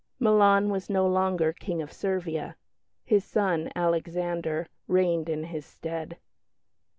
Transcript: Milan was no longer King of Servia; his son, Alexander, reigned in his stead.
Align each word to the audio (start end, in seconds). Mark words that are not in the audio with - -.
Milan 0.19 0.71
was 0.71 0.89
no 0.89 1.05
longer 1.05 1.53
King 1.53 1.79
of 1.79 1.93
Servia; 1.93 2.55
his 3.05 3.23
son, 3.23 3.71
Alexander, 3.75 4.65
reigned 4.87 5.29
in 5.29 5.43
his 5.43 5.63
stead. 5.63 6.17